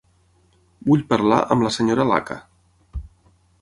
Vull 0.87 1.03
parlar 1.13 1.39
amb 1.57 1.67
la 1.69 1.73
senyora 1.79 2.09
Laka. 2.13 2.43